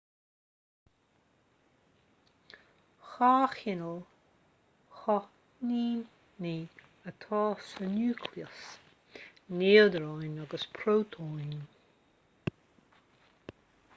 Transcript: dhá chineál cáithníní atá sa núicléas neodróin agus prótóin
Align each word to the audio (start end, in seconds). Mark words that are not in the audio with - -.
dhá 3.05 3.33
chineál 3.57 3.99
cáithníní 4.99 6.55
atá 7.09 7.43
sa 7.69 7.83
núicléas 7.95 8.57
neodróin 9.57 10.35
agus 10.43 10.63
prótóin 10.75 11.51